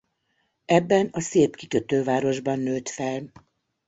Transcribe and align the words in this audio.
Ebben 0.65 1.07
a 1.11 1.19
szép 1.19 1.55
kikötővárosban 1.55 2.59
nőtt 2.59 2.89
fel. 2.89 3.31